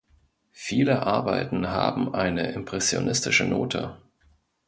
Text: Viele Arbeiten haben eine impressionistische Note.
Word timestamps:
Viele 0.53 1.05
Arbeiten 1.05 1.67
haben 1.67 2.15
eine 2.15 2.53
impressionistische 2.53 3.45
Note. 3.45 3.99